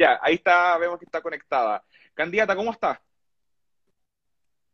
[0.00, 1.84] Ya, ahí está, vemos que está conectada.
[2.14, 3.02] Candidata, ¿cómo está?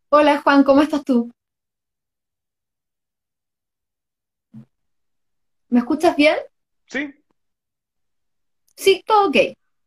[0.08, 1.32] Hola Juan, ¿cómo estás tú?
[5.68, 6.36] ¿Me escuchas bien?
[6.86, 7.12] Sí,
[8.76, 9.36] Sí, todo ok.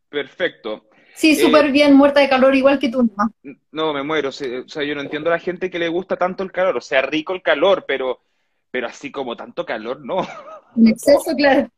[0.10, 0.90] perfecto.
[1.16, 3.54] Sí, Eh, súper bien, muerta de calor, igual que tú, ¿no?
[3.71, 4.28] no, me muero.
[4.28, 6.76] O sea, yo no entiendo a la gente que le gusta tanto el calor.
[6.76, 8.26] O sea, rico el calor, pero,
[8.71, 10.20] pero así como tanto calor, no.
[10.76, 11.70] En exceso, claro,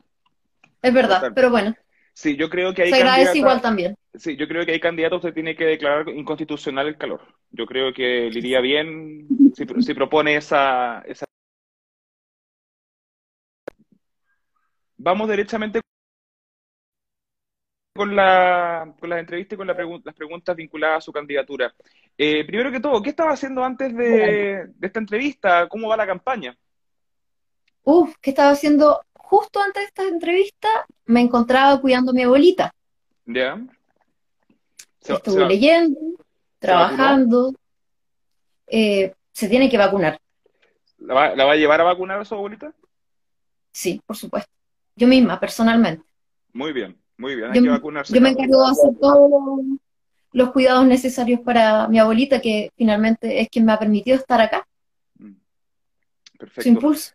[0.81, 1.75] es verdad, pero bueno,
[2.13, 2.91] Sí, yo creo que hay
[3.61, 3.95] también.
[4.13, 7.21] sí, yo creo que hay candidatos usted tiene que declarar inconstitucional el calor.
[7.51, 11.25] Yo creo que le iría bien si, si propone esa, esa.
[14.97, 15.81] Vamos derechamente
[17.93, 21.73] con la, con las entrevistas y con la las preguntas vinculadas a su candidatura.
[22.17, 25.67] Eh, primero que todo, ¿qué estaba haciendo antes de esta entrevista?
[25.67, 26.55] ¿Cómo va la campaña?
[27.83, 29.01] uf, ¿qué estaba haciendo?
[29.31, 30.67] Justo antes de esta entrevista
[31.05, 32.69] me encontraba cuidando a mi abuelita.
[33.25, 33.65] ¿Ya?
[34.99, 37.53] ¿Se, va- se Estuve leyendo, se trabajando,
[38.67, 40.19] eh, se tiene que vacunar,
[40.97, 42.73] ¿La va, la va a llevar a vacunar a su abuelita?
[43.71, 44.51] sí, por supuesto.
[44.97, 46.03] Yo misma, personalmente.
[46.51, 49.31] Muy bien, muy bien, hay Yo, que vacunarse, yo me encargo de hacer todos
[50.33, 54.67] los, cuidados necesarios para mi abuelita, que finalmente es quien me ha permitido estar acá,
[55.17, 55.35] Mm,
[56.33, 56.69] su Perfecto.
[56.69, 57.13] impulso.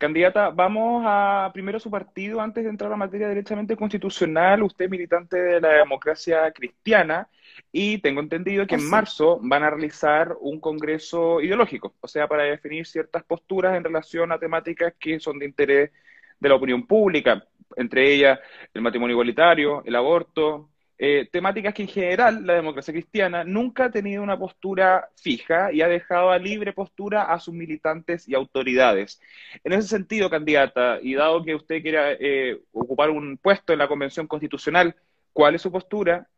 [0.00, 4.62] Candidata, vamos a primero su partido antes de entrar a la materia derechamente constitucional.
[4.62, 7.28] Usted es militante de la democracia cristiana
[7.70, 8.88] y tengo entendido que en Así.
[8.88, 14.32] marzo van a realizar un congreso ideológico, o sea, para definir ciertas posturas en relación
[14.32, 15.90] a temáticas que son de interés
[16.38, 17.44] de la opinión pública,
[17.76, 18.40] entre ellas
[18.72, 20.69] el matrimonio igualitario, el aborto,
[21.02, 25.80] eh, temáticas que en general la democracia cristiana nunca ha tenido una postura fija y
[25.80, 29.18] ha dejado a libre postura a sus militantes y autoridades.
[29.64, 33.88] En ese sentido, candidata, y dado que usted quiera eh, ocupar un puesto en la
[33.88, 34.94] Convención Constitucional,
[35.32, 36.28] ¿cuál es su postura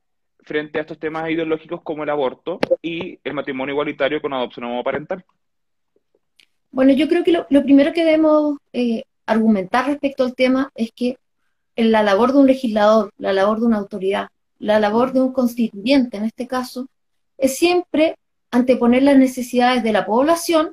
[0.43, 5.25] frente a estos temas ideológicos como el aborto y el matrimonio igualitario con adopción homoparental?
[6.71, 11.17] Bueno, yo creo que lo, primero que debemos eh, argumentar respecto al tema es que
[11.75, 14.29] en la labor de un legislador, la labor de una autoridad,
[14.63, 16.87] la labor de un constituyente en este caso,
[17.37, 18.17] es siempre
[18.53, 20.73] anteponer las necesidades de la población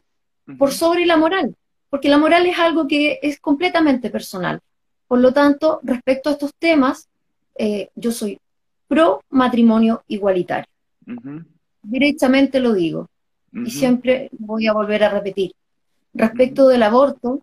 [0.59, 1.55] por sobre la moral,
[1.89, 4.59] porque la moral es algo que es completamente personal.
[5.07, 7.07] Por lo tanto, respecto a estos temas,
[7.55, 8.39] eh, yo soy
[8.88, 10.67] pro matrimonio igualitario.
[11.81, 13.09] Directamente lo digo,
[13.51, 15.53] y siempre voy a volver a repetir.
[16.13, 17.41] Respecto del aborto,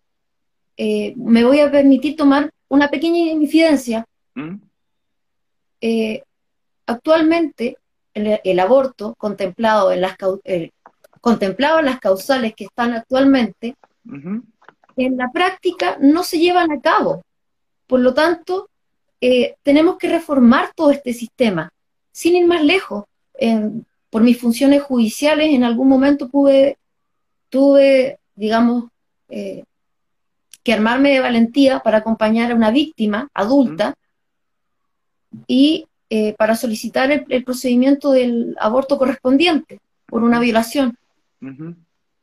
[0.76, 4.04] eh, me voy a permitir tomar una pequeña infidencia.
[5.80, 6.22] Eh,
[6.86, 7.76] actualmente,
[8.14, 10.70] el, el aborto contemplado en las, eh,
[11.20, 13.74] contemplado en las causales que están actualmente,
[14.96, 17.22] en la práctica no se llevan a cabo.
[17.86, 18.68] Por lo tanto,
[19.20, 21.70] eh, tenemos que reformar todo este sistema.
[22.12, 23.04] Sin ir más lejos,
[24.10, 26.78] por mis funciones judiciales, en algún momento pude,
[27.50, 28.84] tuve, digamos,
[29.28, 29.64] eh,
[30.62, 33.94] que armarme de valentía para acompañar a una víctima adulta
[35.46, 40.96] y eh, para solicitar el, el procedimiento del aborto correspondiente por una violación.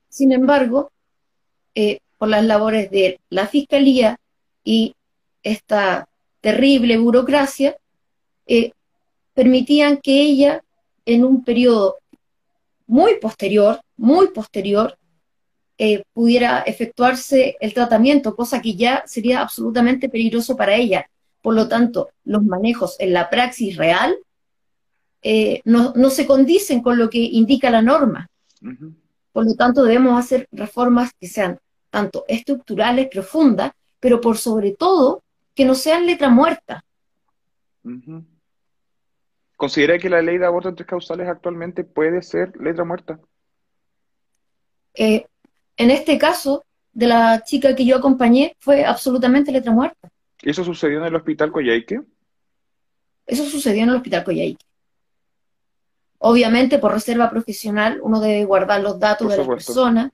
[0.10, 0.92] Sin embargo,
[1.76, 4.18] eh, por las labores de la Fiscalía
[4.64, 4.96] y
[5.44, 6.08] esta
[6.42, 7.78] terrible burocracia,
[8.48, 8.72] eh,
[9.34, 10.64] permitían que ella,
[11.06, 11.98] en un periodo
[12.86, 14.98] muy posterior, muy posterior,
[15.78, 21.10] eh, pudiera efectuarse el tratamiento, cosa que ya sería absolutamente peligroso para ella.
[21.44, 24.16] Por lo tanto, los manejos en la praxis real
[25.22, 28.30] eh, no, no se condicen con lo que indica la norma.
[29.34, 31.60] Por lo tanto, debemos hacer reformas que sean
[31.90, 35.22] tanto estructurales, profundas, pero por sobre todo
[35.54, 36.86] que no sean letra muerta.
[39.58, 43.20] ¿Considera que la ley de aborto en tres causales actualmente puede ser letra muerta?
[44.94, 45.26] Eh,
[45.76, 50.10] en este caso, de la chica que yo acompañé, fue absolutamente letra muerta.
[50.44, 52.02] ¿Eso sucedió en el hospital Coyhaique?
[53.26, 54.66] Eso sucedió en el Hospital Coyhaique.
[56.20, 60.12] Obviamente, por reserva profesional, uno debe guardar los datos de las personas,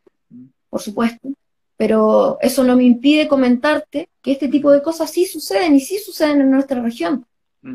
[0.70, 1.30] por supuesto,
[1.78, 6.00] pero eso no me impide comentarte que este tipo de cosas sí suceden y sí
[6.00, 7.26] suceden en nuestra región,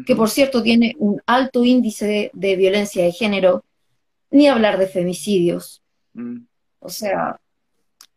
[0.06, 3.64] que por cierto tiene un alto índice de, de violencia de género,
[4.30, 5.82] ni hablar de femicidios.
[6.14, 6.38] mm.
[6.80, 7.40] O sea,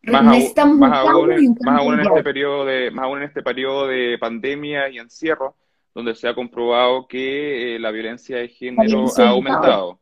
[0.03, 0.21] Más
[0.57, 1.05] aún, más
[1.37, 4.99] en, más aún en este periodo de, más aún en este periodo de pandemia y
[4.99, 5.55] encierro,
[5.93, 9.99] donde se ha comprobado que eh, la violencia de género violencia ha aumentado,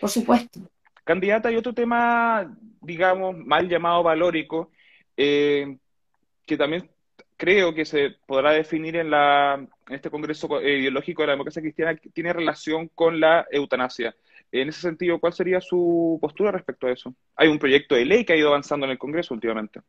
[0.00, 0.60] por supuesto.
[1.04, 4.70] Candidata, y otro tema, digamos, mal llamado valórico,
[5.16, 5.76] eh,
[6.46, 6.88] que también
[7.36, 11.98] creo que se podrá definir en la, este congreso eh, ideológico de la democracia cristiana
[12.12, 14.14] tiene relación con la eutanasia.
[14.52, 17.14] En ese sentido, ¿cuál sería su postura respecto a eso?
[17.36, 19.80] Hay un proyecto de ley que ha ido avanzando en el Congreso últimamente.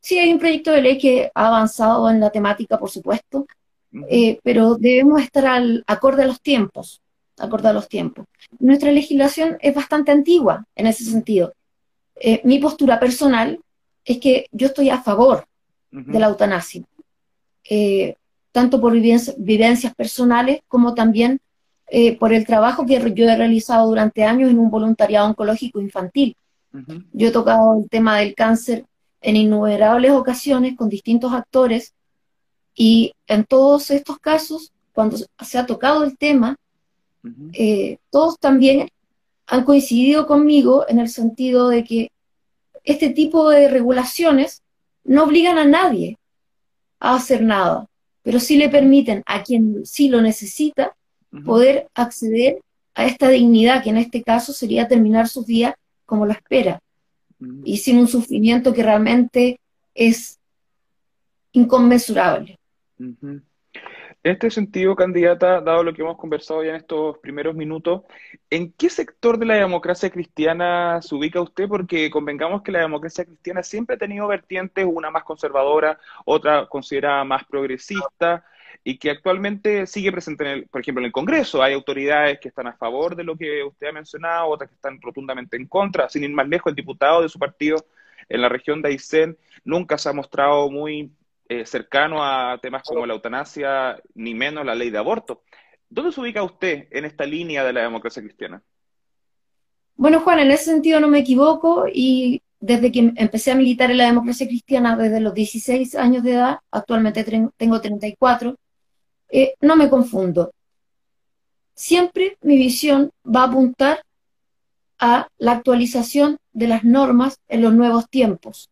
[0.00, 3.46] Sí, hay un proyecto de ley que ha avanzado en la temática, por supuesto,
[4.08, 7.00] eh, pero debemos estar al acorde a los tiempos,
[7.38, 8.26] acorde a los tiempos.
[8.58, 11.54] Nuestra legislación es bastante antigua en ese sentido.
[12.16, 13.58] Eh, mi postura personal
[14.04, 15.44] es que yo estoy a favor
[15.90, 16.82] de la eutanasia,
[17.68, 18.16] eh,
[18.52, 21.40] tanto por vivencias personales como también
[22.18, 26.36] por el trabajo que yo he realizado durante años en un voluntariado oncológico infantil.
[27.12, 28.84] Yo he tocado el tema del cáncer
[29.20, 31.94] en innumerables ocasiones con distintos actores
[32.74, 36.56] y en todos estos casos, cuando se ha tocado el tema,
[37.52, 38.88] eh, todos también
[39.46, 42.10] han coincidido conmigo en el sentido de que
[42.84, 44.62] este tipo de regulaciones
[45.04, 46.18] no obligan a nadie
[47.00, 47.86] a hacer nada,
[48.22, 50.95] pero sí le permiten a quien sí lo necesita
[51.44, 52.60] poder acceder
[52.94, 55.74] a esta dignidad, que en este caso sería terminar sus días
[56.04, 56.80] como lo espera.
[57.64, 59.60] Y sin un sufrimiento que realmente
[59.94, 60.38] es
[61.52, 62.58] inconmensurable.
[62.98, 68.02] En este sentido, candidata, dado lo que hemos conversado ya en estos primeros minutos,
[68.50, 71.68] ¿en qué sector de la democracia cristiana se ubica usted?
[71.68, 77.22] Porque convengamos que la democracia cristiana siempre ha tenido vertientes, una más conservadora, otra considerada
[77.22, 78.44] más progresista,
[78.88, 81.60] y que actualmente sigue presente, en el, por ejemplo, en el Congreso.
[81.60, 85.00] Hay autoridades que están a favor de lo que usted ha mencionado, otras que están
[85.02, 86.08] rotundamente en contra.
[86.08, 87.84] Sin ir más lejos, el diputado de su partido
[88.28, 91.10] en la región de Aysén nunca se ha mostrado muy
[91.48, 95.42] eh, cercano a temas como la eutanasia, ni menos la ley de aborto.
[95.90, 98.62] ¿Dónde se ubica usted en esta línea de la democracia cristiana?
[99.96, 103.98] Bueno, Juan, en ese sentido no me equivoco y desde que empecé a militar en
[103.98, 107.24] la democracia cristiana desde los 16 años de edad, actualmente
[107.56, 108.56] tengo 34,
[109.28, 110.52] eh, no me confundo.
[111.74, 114.02] Siempre mi visión va a apuntar
[114.98, 118.70] a la actualización de las normas en los nuevos tiempos.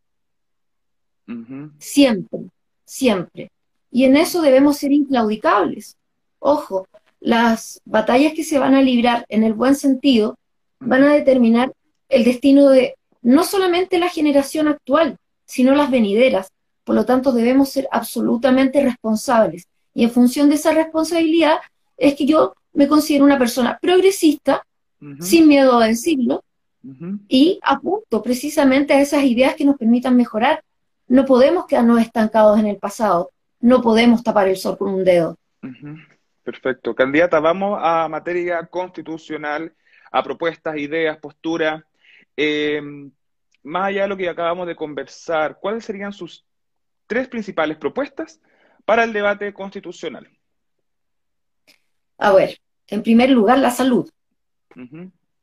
[1.79, 2.51] Siempre
[2.85, 3.51] siempre.
[3.91, 5.97] Y en eso debemos ser inclaudicables.
[6.39, 6.87] Ojo,
[7.21, 10.37] las batallas que se van a librar en el buen sentido
[10.81, 11.73] van a determinar
[12.09, 15.17] el destino de no solamente la generación actual,
[15.47, 16.51] sino las venideras.
[16.85, 19.67] Por lo tanto, debemos ser absolutamente responsables.
[19.95, 21.59] Y en función de esa responsabilidad
[21.97, 24.67] es que yo me considero una persona progresista,
[25.21, 26.43] sin miedo a decirlo,
[27.29, 30.63] y apunto precisamente a esas ideas que nos permitan mejorar
[31.07, 33.31] no podemos quedarnos estancados en el pasado,
[33.61, 35.37] no podemos tapar el sol con un dedo.
[36.43, 36.95] Perfecto.
[36.95, 39.73] Candidata, vamos a materia constitucional,
[40.11, 41.83] a propuestas, ideas, posturas.
[42.37, 43.11] Em,
[43.63, 46.45] más allá de lo que acabamos de conversar, ¿cuáles serían sus
[47.07, 48.41] tres principales propuestas
[48.85, 50.29] para el debate constitucional?
[52.19, 52.59] A ver,
[52.89, 54.11] en primer lugar, la salud.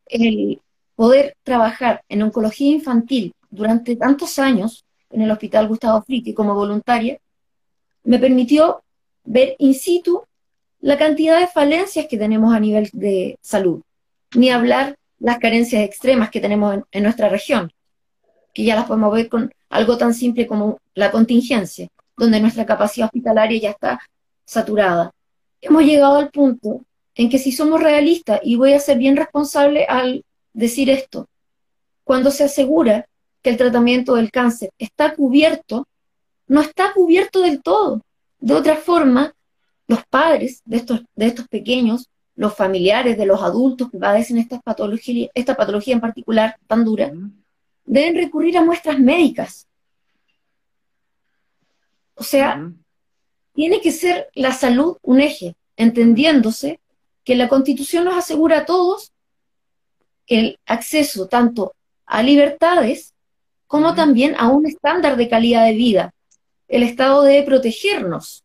[0.05, 0.61] El
[0.95, 7.19] poder trabajar en oncología infantil durante tantos años en el Hospital Gustavo Fricke como voluntaria,
[8.03, 8.83] me permitió
[9.23, 10.23] ver in situ
[10.79, 13.81] la cantidad de falencias que tenemos a nivel de salud,
[14.35, 17.71] ni hablar las carencias extremas que tenemos en, nuestra región,
[18.53, 21.87] que ya las podemos ver con algo tan simple como la contingencia,
[22.21, 23.99] donde nuestra capacidad hospitalaria ya está
[24.45, 25.11] saturada.
[25.59, 26.85] Hemos llegado al punto
[27.15, 31.27] en que si somos realistas, y voy a ser bien responsable al decir esto,
[32.03, 33.07] cuando se asegura
[33.41, 35.87] que el tratamiento del cáncer está cubierto,
[36.45, 38.03] no está cubierto del todo.
[38.39, 39.33] De otra forma,
[39.87, 44.59] los padres de estos, de estos pequeños, los familiares de los adultos que padecen esta
[44.59, 47.11] patología, esta patología en particular tan dura,
[47.83, 49.65] deben recurrir a muestras médicas.
[52.15, 52.71] O sea,
[53.53, 56.79] tiene que ser la salud un eje, entendiéndose
[57.23, 59.11] que la Constitución nos asegura a todos
[60.27, 61.73] el acceso tanto
[62.05, 63.13] a libertades
[63.67, 66.13] como también a un estándar de calidad de vida.
[66.67, 68.43] El Estado debe protegernos.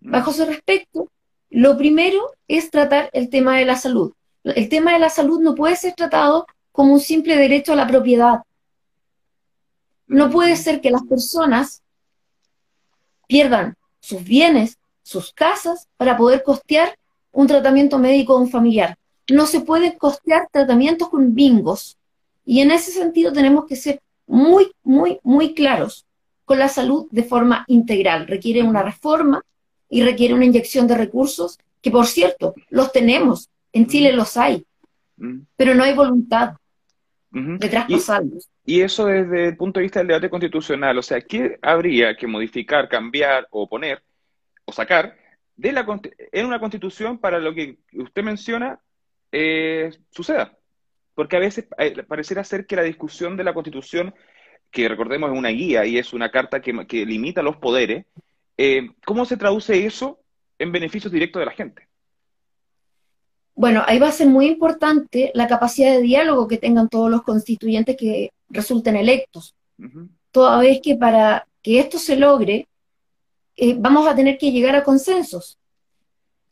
[0.00, 1.08] Bajo ese respecto,
[1.50, 4.12] lo primero es tratar el tema de la salud.
[4.44, 7.86] El tema de la salud no puede ser tratado como un simple derecho a la
[7.86, 8.40] propiedad.
[10.06, 11.82] No puede ser que las personas
[13.28, 16.98] pierdan sus bienes, sus casas, para poder costear
[17.30, 18.98] un tratamiento médico de un familiar.
[19.30, 21.96] No se pueden costear tratamientos con bingos.
[22.44, 26.04] Y en ese sentido tenemos que ser muy, muy, muy claros
[26.44, 28.26] con la salud de forma integral.
[28.26, 29.42] Requiere una reforma
[29.88, 33.50] y requiere una inyección de recursos que, por cierto, los tenemos.
[33.72, 34.66] En Chile los hay,
[35.56, 36.54] pero no hay voluntad
[37.30, 38.48] de traspasarlos.
[38.64, 42.26] Y, eso desde el punto de vista del debate constitucional, o sea, ¿qué habría que
[42.26, 44.02] modificar, cambiar o poner
[44.64, 45.16] o sacar
[45.56, 45.84] de la,
[46.32, 48.80] en una constitución para lo que usted menciona
[49.32, 50.56] eh, suceda.
[51.14, 54.14] Porque a veces eh, pareciera ser que la discusión de la constitución,
[54.70, 56.72] que recordemos es una guía y es una carta que,
[57.04, 58.06] limita los poderes,
[58.56, 60.20] eh, ¿cómo se traduce eso
[60.58, 61.87] en beneficios directos de la gente?
[63.58, 67.22] Bueno, ahí va a ser muy importante la capacidad de diálogo que tengan todos los
[67.22, 69.56] constituyentes que resulten electos.
[70.30, 72.68] Toda vez que para que esto se logre,
[73.56, 75.58] eh, vamos a tener que llegar a consensos.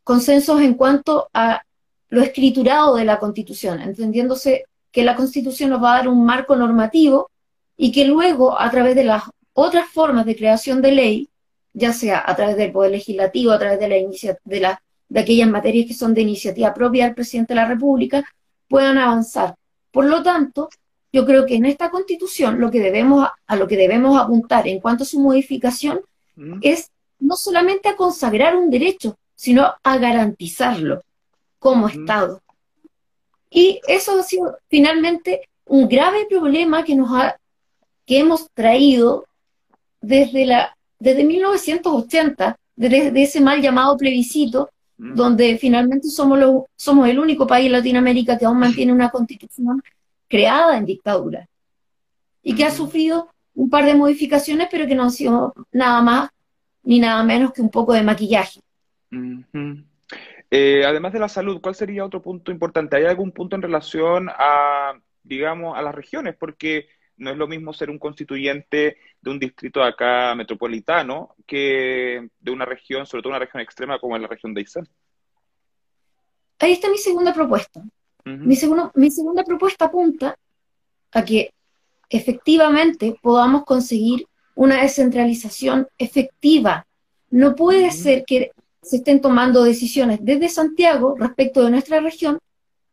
[0.02, 1.62] Consensos en cuanto a
[2.08, 6.56] lo escriturado de la Constitución, entendiéndose que la Constitución nos va a dar un marco
[6.56, 7.30] normativo
[7.76, 9.22] y que luego, a través de las
[9.52, 11.30] otras formas de creación de ley,
[11.72, 13.96] ya sea a través del Poder Legislativo, a través de, la
[14.44, 18.24] de, la, de aquellas materias que son de iniciativa propia del presidente de la República,
[18.68, 19.54] puedan avanzar.
[19.90, 20.68] Por lo tanto,
[21.12, 24.80] yo creo que en esta Constitución lo que debemos, a lo que debemos apuntar en
[24.80, 26.00] cuanto a su modificación
[26.34, 26.58] mm.
[26.62, 31.02] es no solamente a consagrar un derecho, sino a garantizarlo
[31.58, 32.42] como Estado.
[33.50, 37.36] Y eso ha sido finalmente un grave problema que nos ha,
[38.04, 39.26] que hemos traído
[40.00, 47.18] desde la, desde 1980, desde ese mal llamado plebiscito, donde finalmente somos, lo, somos el
[47.18, 49.82] único país en Latinoamérica que aún mantiene una constitución
[50.28, 51.46] creada en dictadura
[52.42, 56.30] y que ha sufrido un par de modificaciones, pero que no han sido nada más
[56.82, 58.60] ni nada menos que un poco de maquillaje.
[60.50, 62.96] Eh, además de la salud, ¿cuál sería otro punto importante?
[62.96, 66.36] ¿Hay algún punto en relación a, digamos, a las regiones?
[66.38, 72.50] Porque no es lo mismo ser un constituyente de un distrito acá metropolitano que de
[72.50, 74.88] una región, sobre todo una región extrema como es la región de Aysén.
[76.58, 77.82] Ahí está mi segunda propuesta.
[78.24, 78.56] mi,
[78.94, 80.36] mi segunda propuesta apunta
[81.12, 81.52] a que
[82.08, 86.86] efectivamente podamos conseguir una descentralización efectiva.
[87.30, 92.38] No puede ser que se estén tomando decisiones desde Santiago respecto de nuestra región,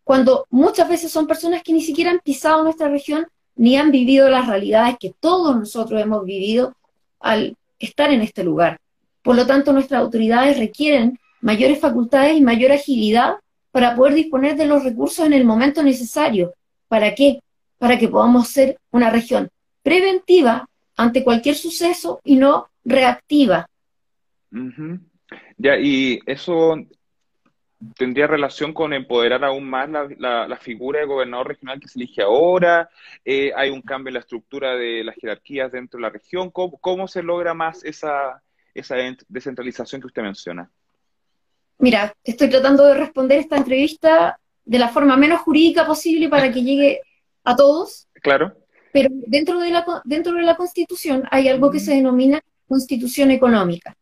[0.04, 4.30] cuando muchas veces son personas que ni siquiera han pisado nuestra región ni han vivido
[4.30, 6.76] las realidades que todos nosotros hemos vivido
[7.20, 8.80] al estar en este lugar.
[9.22, 13.36] Por lo tanto, nuestras autoridades requieren mayores facultades y mayor agilidad
[13.72, 16.54] para poder disponer de los recursos en el momento necesario.
[16.88, 17.40] ¿Para qué?
[17.78, 19.50] Para que podamos ser una región
[19.82, 23.68] preventiva ante cualquier suceso y no reactiva.
[25.58, 26.76] Ya, y eso
[27.98, 32.90] tendría relación con empoderar aún más la, figura de gobernador regional que se elige ahora.
[33.26, 36.52] Eh, hay un cambio en la estructura de las jerarquías dentro de la región.
[36.52, 38.42] ¿Cómo, se logra más esa,
[38.74, 38.96] esa
[39.28, 40.70] descentralización que usted menciona?
[41.80, 46.64] Mira, estoy tratando de responder esta entrevista de la forma menos jurídica posible para que
[46.64, 47.02] llegue
[47.44, 48.08] a todos.
[48.22, 48.56] Claro.
[48.94, 53.96] Pero dentro de la, dentro de la Constitución hay algo que se denomina Constitución Económica.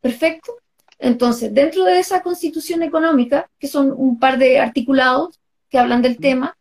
[0.00, 0.52] Perfecto.
[0.98, 5.38] Entonces, dentro de esa Constitución Económica, que son un par de articulados
[5.70, 6.56] que hablan del tema,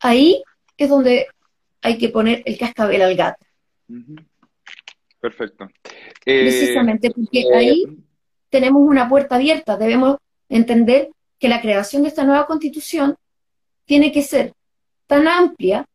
[0.00, 0.42] ahí
[0.76, 1.28] es donde
[1.80, 3.44] hay que poner el cascabel al gato.
[5.20, 5.68] Perfecto.
[6.24, 7.84] Precisamente porque eh, ahí
[8.50, 9.76] tenemos una puerta abierta.
[9.76, 10.18] Debemos
[10.48, 13.16] entender que la creación de esta nueva constitución
[13.86, 14.52] tiene que ser
[15.06, 15.86] tan amplia,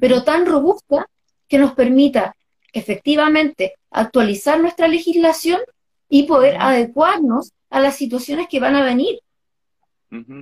[0.00, 1.08] pero tan robusta,
[1.48, 2.36] que nos permita
[2.72, 5.60] efectivamente actualizar nuestra legislación
[6.08, 9.20] y poder adecuarnos a las situaciones que van a venir.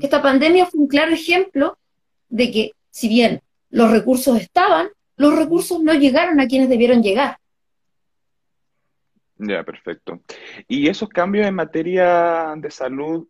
[0.00, 1.76] Esta pandemia fue un claro ejemplo
[2.28, 7.38] de que si bien los recursos estaban, los recursos no llegaron a quienes debieron llegar.
[9.38, 10.20] Ya, perfecto.
[10.68, 13.26] ¿Y esos cambios en materia de salud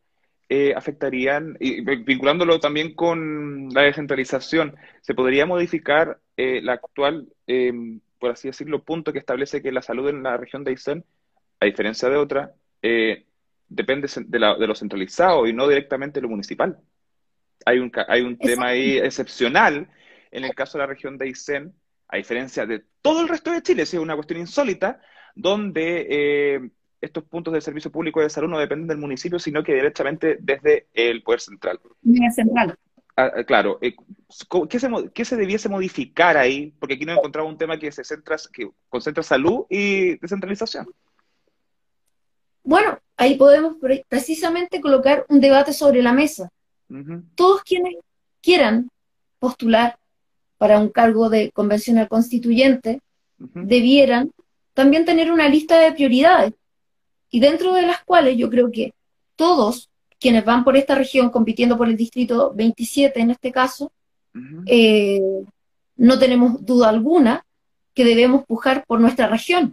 [0.49, 8.01] eh, afectarían, y vinculándolo también con la descentralización, ¿se podría modificar eh, la actual, em,
[8.21, 11.05] por así decirlo, punto que establece que la salud en la región de Aysén,
[11.61, 13.27] a diferencia de otra, eh,
[13.69, 16.79] depende de, lo centralizado y no directamente de lo municipal?
[17.65, 19.89] Hay un, hay un tema ahí excepcional
[20.31, 21.75] en el caso de la región de Aysén,
[22.09, 25.01] a diferencia de todo el resto de Chile, es una cuestión insólita,
[25.35, 26.71] donde
[27.01, 30.89] estos puntos de servicio público de salud no dependen del municipio, sino que directamente desde
[30.95, 31.81] el Poder Central.
[32.35, 32.77] Central.
[33.19, 33.95] Ah, ah, claro, eh,
[34.69, 36.75] ¿qué, se, ¿qué, se, debiese modificar ahí?
[36.79, 40.87] Porque aquí no encontraba un tema que se centra, que concentra salud y descentralización.
[42.67, 43.77] Bueno, ahí podemos
[44.09, 46.51] precisamente colocar un debate sobre la mesa.
[47.37, 47.95] Todos quienes
[48.43, 48.91] quieran
[49.39, 49.97] postular
[50.59, 53.01] para un cargo de convencional constituyente
[53.39, 54.33] debieran
[54.75, 56.55] también tener una lista de prioridades
[57.31, 58.95] y dentro de las cuales yo creo que
[59.37, 63.93] todos quienes van por esta región compitiendo por el distrito 27 en este caso,
[64.67, 65.21] eh,
[65.97, 67.45] no tenemos duda alguna
[67.95, 69.73] que debemos pujar por nuestra región.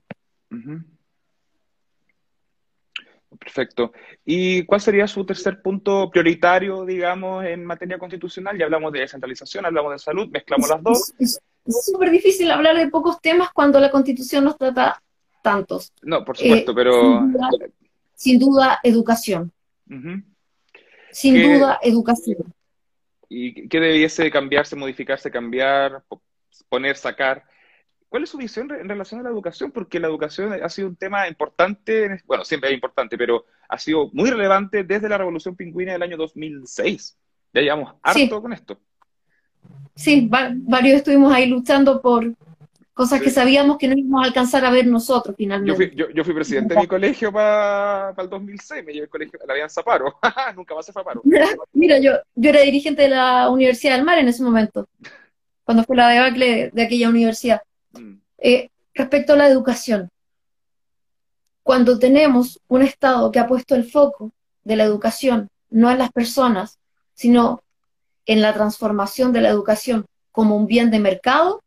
[3.43, 3.91] Perfecto.
[4.23, 8.57] ¿Y cuál sería su tercer punto prioritario, digamos, en materia constitucional?
[8.57, 11.13] Ya hablamos de descentralización, hablamos de salud, mezclamos las dos.
[11.19, 15.01] Es súper difícil hablar de pocos temas cuando la Constitución nos trata
[15.41, 15.91] tantos.
[16.01, 17.27] No, por supuesto, eh, pero...
[18.15, 19.51] Sin duda, educación.
[21.11, 22.53] Sin duda, educación.
[23.27, 26.03] ¿Y qué debiese cambiarse, modificarse, cambiar,
[26.69, 27.43] poner, sacar?
[28.13, 29.71] ¿Cuál es su visión en relación a la educación?
[29.71, 34.11] Porque la educación ha sido un tema importante, bueno, siempre es importante, pero ha sido
[34.13, 37.17] muy relevante desde la Revolución Pingüina del año 2006.
[37.55, 38.79] Ya llevamos harto con esto.
[39.95, 42.35] Sí, varios estuvimos ahí luchando por
[42.93, 45.95] cosas que sabíamos que no íbamos a alcanzar a ver nosotros finalmente.
[45.95, 49.71] Yo fui, presidente de mi colegio para el 2006, me llevé el colegio, la habían
[49.71, 50.19] Zaparo,
[50.55, 51.23] nunca más se fue paro.
[51.73, 54.87] Mira, yo, yo era dirigente de la Universidad del Mar en ese momento,
[55.63, 57.63] cuando fue la debacle de aquella universidad.
[57.93, 58.13] Mm.
[58.39, 60.09] Eh, respecto a la educación,
[61.63, 64.31] cuando tenemos un Estado que ha puesto el foco
[64.63, 66.77] de la educación no en las personas,
[67.13, 67.63] sino
[68.25, 71.63] en la transformación de la educación como un bien de mercado,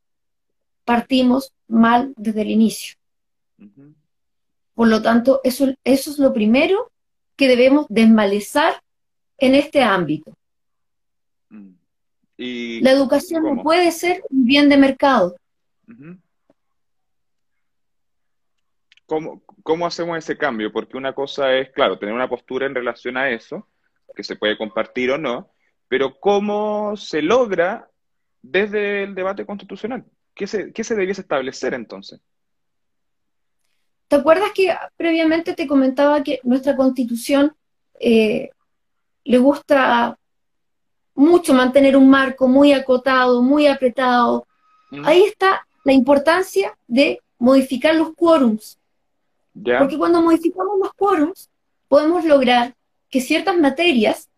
[0.84, 2.96] partimos mal desde el inicio.
[4.74, 6.90] Por lo tanto, eso, eso es lo primero
[7.34, 8.80] que debemos desmalezar
[9.38, 10.32] en este ámbito.
[11.48, 12.82] Mm.
[12.82, 15.36] la educación no puede ser un bien de mercado.
[19.06, 20.72] ¿Cómo, hacemos ese cambio?
[20.72, 23.68] Porque una cosa es, claro, tener una postura en relación a eso,
[24.14, 25.50] que se puede compartir o no,
[25.88, 27.88] pero ¿cómo se logra
[28.42, 30.04] desde el debate constitucional?
[30.34, 32.20] ¿Qué se, qué se debiese establecer entonces?
[34.08, 37.54] ¿Te acuerdas que previamente te comentaba que nuestra constitución
[37.98, 38.50] eh,
[39.24, 40.18] le gusta
[41.14, 44.46] mucho mantener un marco muy acotado, muy apretado?
[44.90, 45.04] Mm.
[45.04, 48.76] Ahí está la importancia de modificar los quórums.
[49.78, 51.48] Porque cuando modificamos los quórums,
[51.86, 52.74] podemos lograr
[53.08, 54.28] que ciertas materias,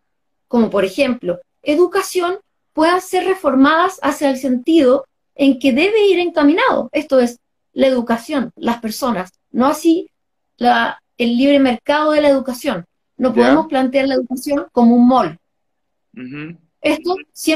[0.47, 2.37] como por ejemplo educación,
[2.73, 6.87] puedan ser reformadas hacia el sentido en que debe ir encaminado.
[6.91, 7.39] Esto es
[7.73, 10.11] la educación, las personas, no así
[10.55, 12.85] la, el libre mercado de la educación.
[13.17, 15.39] No podemos plantear la educación como un mol.
[16.79, 17.15] Esto,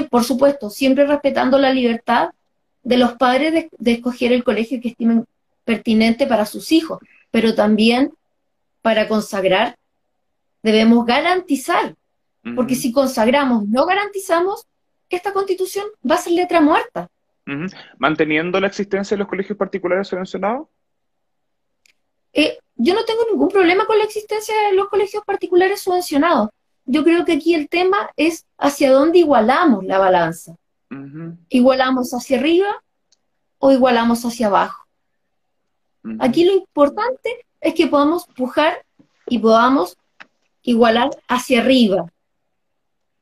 [0.10, 2.32] por supuesto, siempre respetando la libertad
[2.84, 5.26] de los padres de, de, escoger el colegio que estimen
[5.64, 7.00] pertinente para sus hijos,
[7.32, 8.14] pero también
[8.82, 9.76] para consagrar
[10.62, 11.96] debemos garantizar,
[12.56, 14.66] porque si consagramos, no garantizamos,
[15.10, 17.10] esta constitución va a ser letra muerta.
[17.98, 20.68] ¿Manteniendo la existencia de los colegios particulares subvencionados?
[22.32, 26.50] Eh, yo no tengo ningún problema con la existencia de los colegios particulares subvencionados.
[26.86, 30.56] Yo creo que aquí el tema es hacia dónde igualamos la balanza.
[31.50, 32.84] ¿Igualamos hacia arriba
[33.60, 34.88] o igualamos hacia abajo?
[36.20, 38.84] Aquí lo importante es que podamos pujar
[39.28, 39.98] y podamos
[40.62, 42.12] igualar hacia arriba.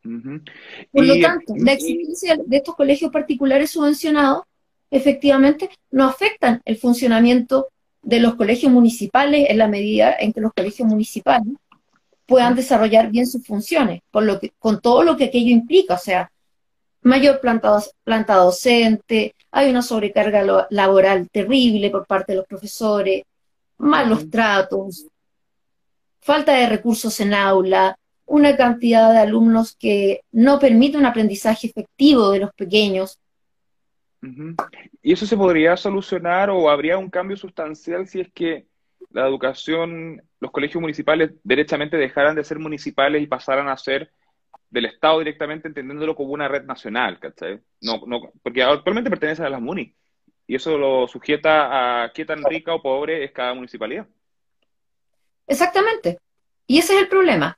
[0.04, 4.44] Por lo tanto, la existencia de estos colegios particulares subvencionados
[4.90, 7.68] efectivamente no afectan el funcionamiento
[8.02, 11.54] de los colegios municipales en la medida en que los colegios municipales
[12.26, 16.00] puedan desarrollar bien sus funciones, con, lo que, con todo lo que aquello implica, o
[16.00, 16.32] sea,
[17.02, 23.24] mayor planta, planta docente, hay una sobrecarga laboral terrible por parte de los profesores,
[23.78, 25.08] malos tratos,
[26.20, 32.32] falta de recursos en aula, una cantidad de alumnos que no permite un aprendizaje efectivo
[32.32, 33.20] de los pequeños.
[35.02, 38.68] ¿Y eso se podría solucionar o habría un cambio sustancial si es que
[39.10, 44.12] la educación, los colegios municipales derechamente dejaran de ser municipales y pasaran a ser
[44.72, 47.60] del Estado directamente entendiéndolo como una red nacional, ¿cachai?
[47.82, 49.94] No, no, porque actualmente pertenece a las MUNI
[50.48, 54.08] y eso lo sujeta a qué tan rica o pobre es cada municipalidad.
[55.46, 56.20] Exactamente.
[56.66, 57.58] Y ese es el problema.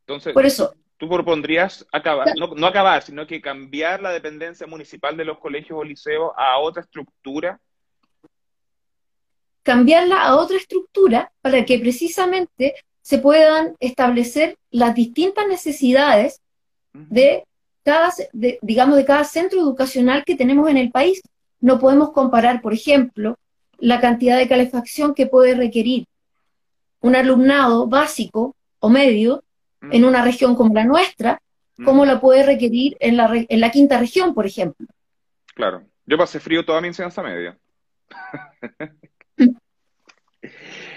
[0.00, 5.16] Entonces, Por eso, tú propondrías acabar, no, no, acabar, sino que cambiar la dependencia municipal
[5.16, 7.60] de los colegios o liceos a otra estructura.
[9.62, 12.74] Cambiarla a otra estructura para que precisamente
[13.06, 16.40] se puedan establecer las distintas necesidades
[16.92, 17.44] de
[17.84, 21.22] cada, digamos, de cada centro educacional que tenemos en el país.
[21.60, 23.38] No podemos comparar, por ejemplo,
[23.78, 26.06] la cantidad de calefacción que puede requerir
[26.98, 29.44] un alumnado básico o medio
[29.82, 31.40] en una región como la nuestra,
[31.84, 34.84] como la puede requerir en la, en la quinta región, por ejemplo.
[35.54, 35.84] Claro.
[36.06, 37.56] Yo pasé frío toda mi enseñanza media.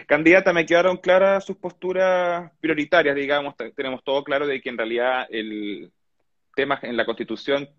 [0.10, 5.28] Candidata, me quedaron claras sus posturas prioritarias, digamos, tenemos todo claro de que en realidad
[5.30, 5.92] el
[6.56, 7.70] tema en la Constitución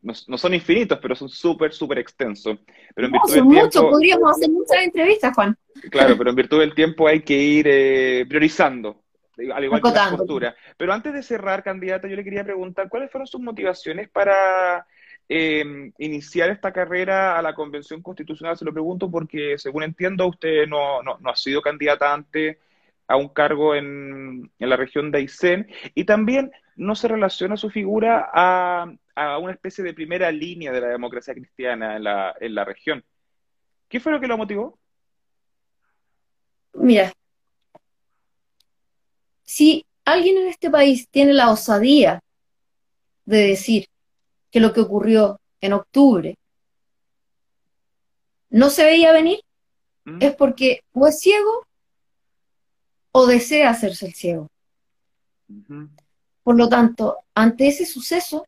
[0.00, 2.56] no, son infinitos, pero son súper, súper extensos.
[2.94, 5.58] Pero en no, son muchos, podríamos hacer muchas entrevistas, Juan.
[5.90, 9.02] Claro, pero en virtud del tiempo hay que ir eh, priorizando,
[9.54, 10.56] al igual que la postura.
[10.78, 14.86] Pero antes de cerrar, candidata, yo le quería preguntar, ¿cuáles fueron sus motivaciones para
[15.28, 18.56] eh, iniciar esta carrera a la Convención Constitucional?
[18.56, 22.58] Se lo pregunto porque, según entiendo, usted no, no, ha sido candidata antes
[23.06, 27.70] a un cargo en, en, la región de Aysén y también no se relaciona su
[27.70, 32.54] figura a, a, una especie de primera línea de la democracia cristiana en la, en
[32.54, 33.04] la región.
[33.88, 34.78] ¿Qué fue lo que lo motivó?
[36.74, 37.12] Mira,
[39.42, 42.20] si alguien en este país tiene la osadía
[43.24, 43.86] de decir
[44.54, 46.38] que lo que ocurrió en octubre
[48.50, 49.40] no se veía venir,
[50.04, 50.18] mm.
[50.20, 51.66] es porque o es ciego
[53.10, 54.48] o desea hacerse el ciego.
[56.44, 58.46] Por lo tanto, ante ese suceso,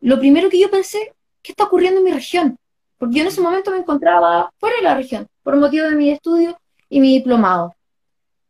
[0.00, 2.56] lo primero que yo pensé, ¿qué está ocurriendo en mi región?
[2.96, 6.08] Porque yo en ese momento me encontraba fuera de la región, por motivo de mi
[6.08, 7.74] estudio y mi diplomado.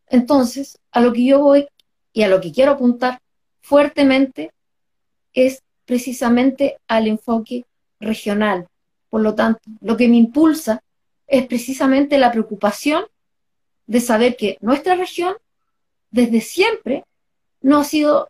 [0.06, 1.66] Entonces, a lo que yo voy
[2.12, 3.18] y a lo que quiero apuntar
[3.62, 4.52] fuertemente
[5.32, 7.64] es precisamente al enfoque
[8.00, 8.68] regional.
[9.10, 10.82] Por lo tanto, lo que me impulsa
[11.26, 13.04] es precisamente la preocupación
[13.86, 15.34] de saber que nuestra región
[16.10, 17.04] desde siempre
[17.60, 18.28] no ha sido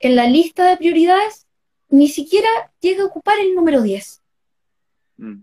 [0.00, 1.46] en la lista de prioridades,
[1.88, 2.48] ni siquiera
[2.80, 4.22] llega a ocupar el número 10.
[5.18, 5.34] Mm.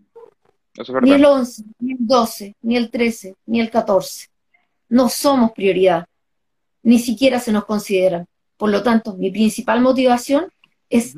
[1.01, 4.29] Ni el 11, ni el 12, ni el 13, ni el 14.
[4.89, 6.07] No somos prioridad.
[6.81, 8.25] Ni siquiera se nos considera.
[8.57, 10.51] Por lo tanto, mi principal motivación
[10.89, 11.15] es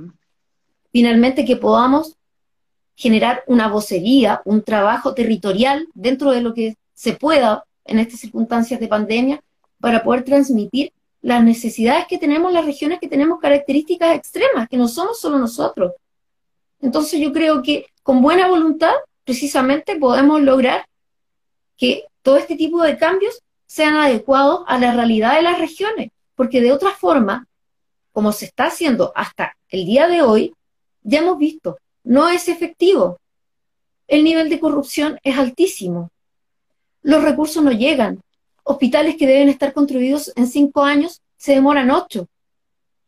[0.91, 2.15] finalmente que podamos
[2.95, 8.79] generar una vocería, un trabajo territorial dentro de lo que se pueda en estas circunstancias
[8.79, 9.43] de pandemia
[9.79, 14.87] para poder transmitir las necesidades que tenemos las regiones que tenemos características extremas, que no
[14.87, 15.93] somos solo nosotros.
[16.79, 20.85] Entonces yo creo que con buena voluntad precisamente podemos lograr
[21.77, 26.61] que todo este tipo de cambios sean adecuados a la realidad de las regiones, porque
[26.61, 27.47] de otra forma,
[28.15, 30.55] como se está haciendo hasta el día de hoy,
[31.03, 33.19] ya hemos visto, no es efectivo.
[34.07, 36.09] El nivel de corrupción es altísimo.
[37.01, 38.21] Los recursos no llegan.
[38.63, 42.29] Hospitales que deben estar construidos en cinco años se demoran ocho.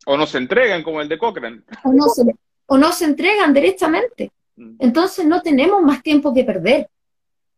[0.06, 1.62] O no se entregan, como el de Cochrane.
[1.86, 2.24] O no se,
[2.66, 4.34] o no se entregan directamente.
[4.58, 4.76] Mm.
[4.80, 6.90] Entonces no tenemos más tiempo que perder.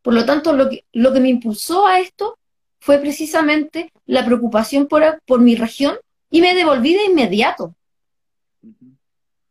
[0.04, 2.38] Por lo tanto, lo que, lo que me impulsó a esto
[2.80, 5.98] fue precisamente la preocupación por, por mi región
[6.30, 7.74] y me devolví de inmediato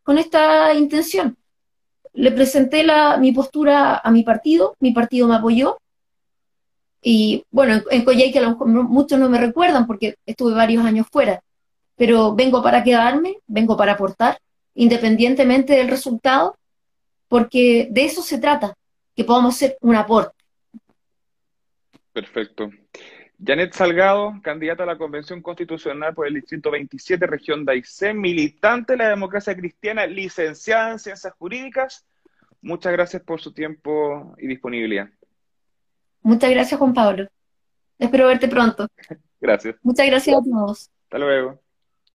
[0.02, 1.36] con esta intención.
[2.14, 5.78] Le presenté la, mi postura a mi partido, mi partido me apoyó.
[7.02, 10.84] Y bueno, en, en que a lo mejor muchos no me recuerdan porque estuve varios
[10.84, 11.42] años fuera,
[11.94, 14.38] pero vengo para quedarme, vengo para aportar,
[14.74, 16.56] independientemente del resultado,
[17.28, 18.74] porque de eso se trata,
[19.14, 20.34] que podamos ser un aporte.
[22.12, 22.70] Perfecto.
[23.44, 28.94] Janet Salgado, candidata a la Convención Constitucional por el Distrito 27, región de Aysén, militante
[28.94, 32.04] de la democracia cristiana, licenciada en Ciencias Jurídicas.
[32.60, 35.08] Muchas gracias por su tiempo y disponibilidad.
[36.22, 37.28] Muchas gracias, Juan Pablo.
[37.98, 38.88] Espero verte pronto.
[39.40, 39.76] Gracias.
[39.82, 40.90] Muchas gracias a todos.
[41.04, 41.60] Hasta luego.